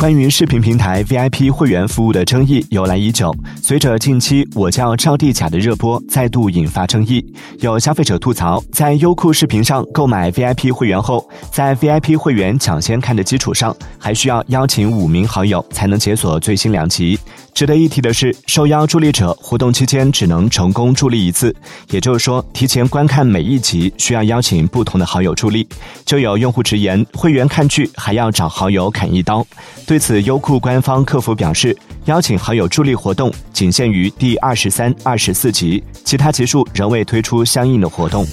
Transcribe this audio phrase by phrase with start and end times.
[0.00, 7.22] 关于视频平台 VIP 会员服务的争议由来已久，随着近期“我叫赵地甲”的热播，再度引发争议。
[7.58, 17.18] 有消费者吐槽，在优酷视频上购买 VIP 会员后，在 VIP 会员抢先看的基础上，还需要邀请五名好友才能解锁最新两集。
[17.52, 21.54] 值得一提的是，受邀助力者活动期间只能成功助力一次，
[21.90, 25.68] 也就是说，提前观看每一集需要邀请不同的好友助力。
[26.06, 29.46] 就有用户直言，会员看剧还要找好友砍一刀。
[29.90, 38.24] 对此，优酷官方客服表示，邀请好友助力活动仅限于第二十三、二十四集，其他集数仍未推出相应的活动。